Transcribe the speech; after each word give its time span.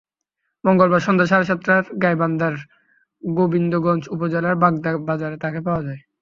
মঙ্গলবার 0.63 1.01
সন্ধ্যা 1.01 1.27
সাড়ে 1.27 1.45
সাতটায় 1.45 1.83
গাইবান্ধার 2.03 2.55
গোবিন্দগঞ্জ 3.23 4.03
উপজেলার 4.15 4.55
বাগদা 4.55 4.91
বাজারে 5.09 5.37
তাকে 5.37 5.59
পাওয়া 5.67 5.81
যায়। 5.83 6.01